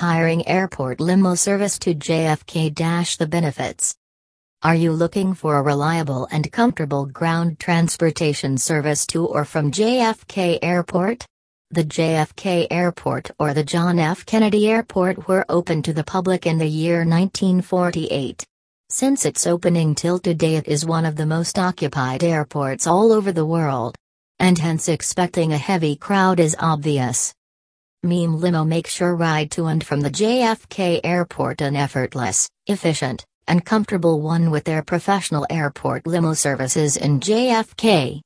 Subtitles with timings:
[0.00, 3.96] Hiring airport limo service to JFK the benefits.
[4.62, 10.60] Are you looking for a reliable and comfortable ground transportation service to or from JFK
[10.62, 11.26] Airport?
[11.72, 14.24] The JFK Airport or the John F.
[14.24, 18.44] Kennedy Airport were opened to the public in the year 1948.
[18.90, 23.32] Since its opening till today it is one of the most occupied airports all over
[23.32, 23.96] the world.
[24.38, 27.34] And hence expecting a heavy crowd is obvious.
[28.04, 33.64] Meem Limo makes your ride to and from the JFK airport an effortless, efficient, and
[33.64, 38.16] comfortable one with their professional airport limo services in JFK.